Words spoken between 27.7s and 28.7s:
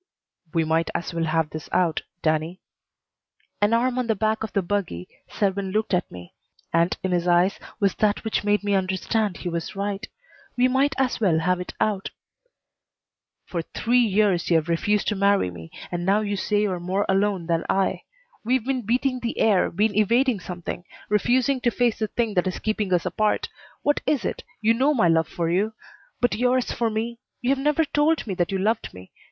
told me that you